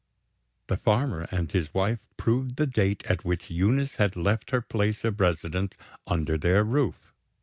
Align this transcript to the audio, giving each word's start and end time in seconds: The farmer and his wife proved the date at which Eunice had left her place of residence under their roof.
The 0.65 0.77
farmer 0.77 1.27
and 1.29 1.51
his 1.51 1.75
wife 1.75 1.99
proved 2.17 2.55
the 2.55 2.65
date 2.65 3.03
at 3.05 3.23
which 3.23 3.51
Eunice 3.51 3.97
had 3.97 4.15
left 4.15 4.49
her 4.49 4.59
place 4.59 5.03
of 5.03 5.19
residence 5.19 5.77
under 6.07 6.39
their 6.39 6.63
roof. 6.63 7.13